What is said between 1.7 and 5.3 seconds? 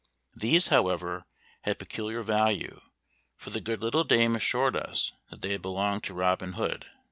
peculiar value, for the good little dame assured us